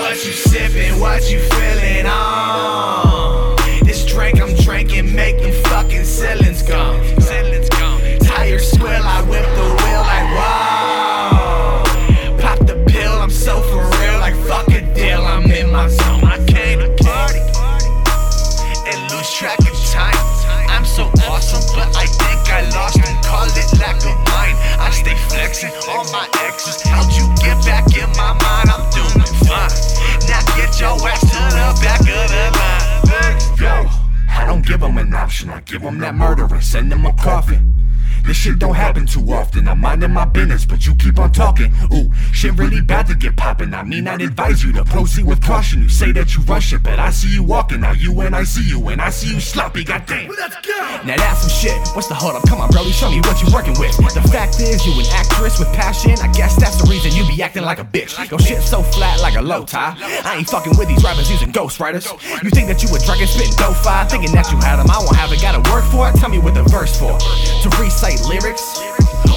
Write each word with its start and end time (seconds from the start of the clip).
What 0.00 0.26
you 0.26 0.32
sipping, 0.32 0.98
what 0.98 1.30
you 1.30 1.38
feeling 1.38 2.06
on? 2.06 3.56
This 3.84 4.04
drink 4.06 4.40
I'm 4.40 4.56
drinking 4.56 5.14
them 5.14 5.52
an 35.10 35.16
option. 35.16 35.50
I 35.50 35.60
give 35.60 35.82
them 35.82 35.98
that 35.98 36.14
murder 36.14 36.46
and 36.50 36.62
send 36.62 36.92
them 36.92 37.04
a 37.04 37.12
coffin. 37.12 37.74
This 38.24 38.36
shit 38.36 38.58
don't 38.58 38.74
happen 38.74 39.06
too 39.06 39.32
often. 39.32 39.66
I'm 39.66 39.80
minding 39.80 40.12
my 40.12 40.24
business, 40.24 40.66
but 40.66 40.86
you 40.86 40.94
keep 40.94 41.18
on 41.18 41.32
talking. 41.32 41.72
Ooh, 41.92 42.12
shit 42.32 42.52
really 42.54 42.80
bad 42.80 43.06
to 43.08 43.14
get 43.14 43.36
poppin'. 43.36 43.72
I 43.72 43.82
mean, 43.82 44.06
I'd 44.06 44.20
advise 44.20 44.62
you 44.62 44.72
to 44.74 44.84
proceed 44.84 45.24
with 45.24 45.42
caution. 45.42 45.82
You 45.82 45.88
say 45.88 46.12
that 46.12 46.36
you 46.36 46.42
rush 46.42 46.72
it, 46.72 46.82
but 46.82 46.98
I 46.98 47.10
see 47.10 47.32
you 47.34 47.42
walking. 47.42 47.80
Now 47.80 47.92
you 47.92 48.20
and 48.20 48.36
I 48.36 48.44
see 48.44 48.68
you, 48.68 48.88
and 48.88 49.00
I 49.00 49.10
see 49.10 49.32
you 49.32 49.40
sloppy. 49.40 49.84
Goddamn. 49.84 50.30
Let's 50.38 50.54
go. 50.66 51.00
Now 51.06 51.16
that's 51.16 51.40
some 51.40 51.50
shit. 51.50 51.78
What's 51.96 52.08
the 52.08 52.14
hold 52.14 52.36
up? 52.36 52.42
Come 52.46 52.60
on, 52.60 52.70
Brody, 52.70 52.92
show 52.92 53.10
me 53.10 53.20
what 53.20 53.40
you 53.42 53.48
working 53.52 53.74
with. 53.80 53.96
The 53.96 54.22
fact 54.28 54.60
is, 54.60 54.84
you 54.86 54.92
an 54.92 55.06
actress 55.12 55.58
with 55.58 55.72
passion. 55.72 56.12
I 56.22 56.30
guess 56.32 56.56
that's 56.56 56.76
the 56.76 56.88
reason 56.90 57.09
acting 57.42 57.64
like 57.64 57.78
a 57.78 57.84
bitch. 57.84 58.16
Your 58.30 58.40
oh, 58.40 58.44
shit 58.44 58.62
so 58.62 58.82
flat 58.82 59.20
like 59.20 59.36
a 59.36 59.42
low 59.42 59.64
tie. 59.64 59.96
I 60.24 60.36
ain't 60.36 60.48
fucking 60.48 60.76
with 60.78 60.88
these 60.88 61.02
rappers 61.02 61.30
using 61.30 61.52
ghostwriters. 61.52 62.06
You 62.42 62.50
think 62.50 62.68
that 62.68 62.82
you 62.82 62.88
a 62.94 62.98
dragon 62.98 63.26
spitting 63.26 63.54
dope 63.56 63.76
fire? 63.76 64.08
Thinking 64.08 64.32
that 64.32 64.50
you 64.50 64.58
had 64.58 64.76
them, 64.76 64.90
I 64.90 64.98
won't 64.98 65.16
have 65.16 65.32
it. 65.32 65.40
Gotta 65.40 65.62
work 65.70 65.84
for 65.84 66.08
it. 66.08 66.14
Tell 66.16 66.28
me 66.28 66.38
what 66.38 66.54
the 66.54 66.64
verse 66.64 66.98
for. 66.98 67.16
To 67.18 67.68
recite 67.80 68.20
lyrics. 68.28 68.80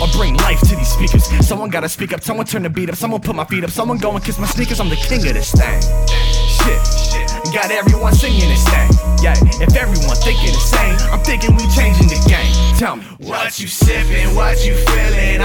Or 0.00 0.08
bring 0.16 0.36
life 0.38 0.60
to 0.60 0.76
these 0.76 0.88
speakers. 0.88 1.24
Someone 1.46 1.68
gotta 1.68 1.88
speak 1.88 2.12
up, 2.12 2.22
someone 2.22 2.46
turn 2.46 2.62
the 2.62 2.70
beat 2.70 2.88
up, 2.88 2.96
someone 2.96 3.20
put 3.20 3.34
my 3.34 3.44
feet 3.44 3.64
up, 3.64 3.70
someone 3.70 3.98
go 3.98 4.12
and 4.12 4.24
kiss 4.24 4.38
my 4.38 4.46
sneakers. 4.46 4.80
I'm 4.80 4.88
the 4.88 4.96
king 4.96 5.26
of 5.26 5.34
this 5.34 5.52
thing. 5.52 5.80
Shit, 6.60 6.80
got 7.52 7.70
everyone 7.70 8.14
singing 8.14 8.48
this 8.48 8.64
thing. 8.64 8.88
Yeah, 9.22 9.34
if 9.60 9.76
everyone 9.76 10.16
thinking 10.16 10.52
the 10.52 10.60
same, 10.60 10.96
I'm 11.12 11.20
thinking 11.20 11.56
we 11.56 11.68
changing 11.76 12.08
the 12.08 12.20
game. 12.28 12.52
Tell 12.78 12.96
me, 12.96 13.04
What 13.18 13.60
you 13.60 13.66
sipping, 13.68 14.34
what 14.34 14.64
you 14.64 14.74
feeling 14.74 15.39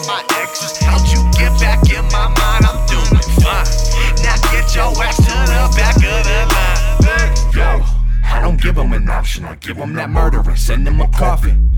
on 0.00 0.06
my 0.06 0.24
exes. 0.36 0.76
How'd 0.78 1.06
you 1.08 1.20
get 1.32 1.52
back 1.60 1.88
in 1.90 2.04
my 2.06 2.28
mind? 2.28 2.64
I'm 2.64 2.86
doing 2.86 3.22
fine. 3.40 3.66
Now 4.22 4.36
get 4.52 4.74
your 4.74 4.90
ass 5.02 5.16
to 5.16 5.22
the 5.22 5.62
back 5.76 5.96
of 5.96 6.24
the 6.24 6.40
line. 6.54 7.36
Yo, 7.54 7.84
I 8.24 8.40
don't 8.40 8.60
give 8.60 8.74
them 8.74 8.92
an 8.92 9.08
option. 9.08 9.44
I 9.44 9.56
give 9.56 9.76
them 9.76 9.94
that 9.94 10.10
murder 10.10 10.40
and 10.40 10.58
send 10.58 10.86
them 10.86 11.00
a 11.00 11.08
coffin. 11.08 11.70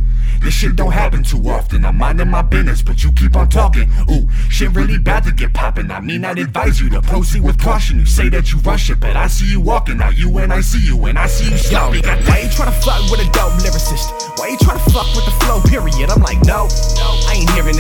This 0.42 0.54
shit 0.54 0.74
don't 0.74 0.90
happen 0.90 1.22
too 1.22 1.38
often. 1.48 1.84
I'm 1.84 1.96
minding 1.96 2.28
my 2.28 2.42
business, 2.42 2.82
but 2.82 3.04
you 3.04 3.12
keep 3.12 3.36
on 3.36 3.48
talking. 3.48 3.88
Ooh, 4.10 4.28
shit 4.50 4.74
really 4.74 4.98
bad 4.98 5.22
to 5.24 5.32
get 5.32 5.54
poppin'. 5.54 5.88
I 5.92 6.00
mean, 6.00 6.24
I'd 6.24 6.38
advise 6.38 6.80
you 6.80 6.90
to 6.90 7.00
proceed 7.00 7.42
with 7.42 7.58
caution. 7.62 8.00
You 8.00 8.06
say 8.06 8.28
that 8.30 8.50
you 8.50 8.58
rush 8.58 8.90
it, 8.90 8.98
but 8.98 9.14
I 9.14 9.28
see 9.28 9.48
you 9.48 9.60
walking. 9.60 9.98
Now 9.98 10.10
you 10.10 10.36
and 10.38 10.52
I 10.52 10.60
see 10.60 10.84
you, 10.84 11.04
and 11.04 11.16
I 11.16 11.28
see 11.28 11.44
you 11.44 11.52
Yo, 11.52 11.56
sloppy. 11.58 12.00
Why 12.02 12.40
you 12.42 12.48
tryna 12.48 12.74
fuck 12.82 13.08
with 13.08 13.20
a 13.20 13.30
dope 13.30 13.54
lyricist? 13.62 14.10
Why 14.36 14.48
you 14.48 14.56
tryna 14.58 14.82
fuck 14.90 15.06
with 15.14 15.26
the 15.26 15.34
flow, 15.44 15.62
period? 15.62 16.10
I'm 16.10 16.22
like, 16.22 16.42
no, 16.44 16.66
hearing 16.66 17.11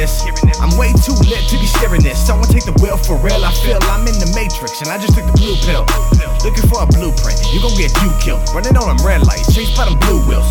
this. 0.02 0.26
I'm 0.58 0.74
way 0.76 0.90
too 1.06 1.14
lit 1.30 1.46
to 1.50 1.56
be 1.58 1.66
steering 1.66 2.02
this. 2.02 2.18
Someone 2.18 2.48
take 2.50 2.66
the 2.66 2.74
wheel 2.82 2.98
for 2.98 3.14
real. 3.22 3.44
I 3.44 3.54
feel 3.62 3.78
I'm 3.86 4.02
in 4.10 4.18
the 4.18 4.30
matrix 4.34 4.82
and 4.82 4.90
I 4.90 4.98
just 4.98 5.14
took 5.14 5.26
the 5.30 5.36
blue 5.38 5.54
pill. 5.62 5.86
Looking 6.42 6.66
for 6.66 6.82
a 6.82 6.88
blueprint, 6.90 7.38
you 7.54 7.62
gon' 7.62 7.78
get 7.78 7.94
you 8.02 8.10
killed. 8.18 8.42
Running 8.50 8.74
on 8.74 8.90
them 8.90 8.98
red 9.06 9.22
lights, 9.22 9.54
chased 9.54 9.78
by 9.78 9.86
them 9.86 9.98
blue 10.02 10.18
wheels. 10.26 10.50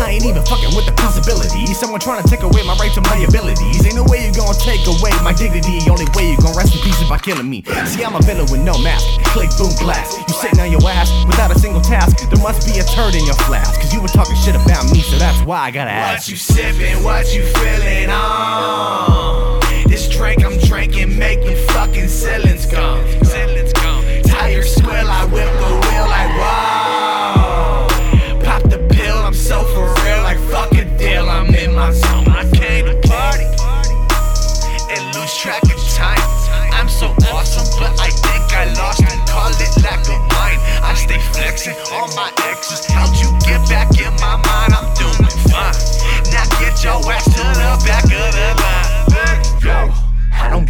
I 0.00 0.16
ain't 0.16 0.24
even 0.24 0.42
fucking 0.42 0.74
with 0.74 0.88
the 0.88 0.96
possibilities. 0.96 1.76
Someone 1.76 2.00
tryna 2.00 2.24
take 2.24 2.40
away 2.40 2.64
my 2.64 2.74
right 2.80 2.90
to 2.96 3.04
my 3.04 3.20
abilities. 3.20 3.84
Ain't 3.84 3.94
no 3.94 4.04
way 4.08 4.26
you 4.26 4.32
gon' 4.32 4.56
take 4.56 4.82
away 4.88 5.12
my 5.20 5.36
dignity. 5.36 5.84
Only 5.92 6.08
way 6.16 6.32
you 6.32 6.40
gon' 6.40 6.56
rest 6.56 6.72
in 6.74 6.80
peace 6.80 6.98
is 6.98 7.06
by 7.06 7.20
killing 7.20 7.46
me. 7.46 7.62
See, 7.84 8.02
I'm 8.02 8.16
a 8.16 8.22
villain 8.24 8.48
with 8.50 8.64
no 8.64 8.80
mask. 8.80 9.06
Click, 9.36 9.52
boom, 9.60 9.70
blast. 9.76 10.16
You 10.24 10.34
sitting 10.34 10.58
on 10.58 10.72
your 10.72 10.82
ass 10.88 11.12
without 11.28 11.52
a 11.52 11.58
single 11.58 11.84
task. 11.84 12.16
There 12.26 12.42
must 12.42 12.64
be 12.66 12.80
a 12.80 12.84
turd 12.90 13.14
in 13.14 13.28
your 13.28 13.36
flask. 13.44 13.76
Cause 13.76 13.92
you 13.92 14.00
were 14.00 14.08
talking 14.10 14.34
shit 14.40 14.56
about 14.56 14.88
me, 14.90 15.04
so 15.04 15.20
that's 15.20 15.44
why 15.44 15.68
I 15.68 15.70
gotta 15.70 15.92
ask. 15.92 16.24
What 16.24 16.28
you 16.32 16.36
sipping, 16.36 16.96
what 17.04 17.28
you 17.36 17.44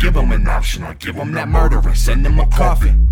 give 0.00 0.14
them 0.14 0.32
an 0.32 0.48
option. 0.48 0.82
I 0.82 0.94
give 0.94 1.14
them 1.14 1.32
that 1.32 1.48
murder 1.48 1.78
and 1.78 1.96
send 1.96 2.24
them 2.24 2.40
a 2.40 2.46
coffin. 2.46 3.06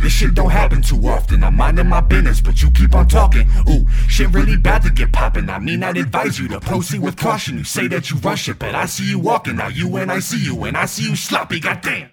This 0.00 0.12
shit 0.12 0.34
don't 0.34 0.50
happen 0.50 0.82
too 0.82 1.00
often. 1.06 1.44
I'm 1.44 1.56
minding 1.56 1.88
my 1.88 2.00
business, 2.00 2.40
but 2.40 2.60
you 2.60 2.70
keep 2.72 2.94
on 2.94 3.06
talking. 3.06 3.46
Ooh, 3.70 3.86
shit 4.08 4.30
really 4.30 4.56
bad 4.56 4.82
to 4.82 4.90
get 4.90 5.12
poppin'. 5.12 5.48
I 5.48 5.60
mean, 5.60 5.84
I'd 5.84 5.96
advise 5.96 6.40
you 6.40 6.48
to 6.48 6.60
proceed 6.60 7.00
with 7.00 7.16
caution. 7.16 7.58
You 7.58 7.64
say 7.64 7.86
that 7.88 8.10
you 8.10 8.16
rush 8.18 8.48
it, 8.48 8.58
but 8.58 8.74
I 8.74 8.86
see 8.86 9.08
you 9.08 9.20
walking. 9.20 9.56
Now 9.56 9.68
you 9.68 9.96
and 9.96 10.10
I 10.10 10.18
see 10.18 10.44
you, 10.44 10.64
and 10.64 10.76
I 10.76 10.86
see 10.86 11.08
you 11.08 11.14
sloppy. 11.14 11.60
Goddamn. 11.60 12.10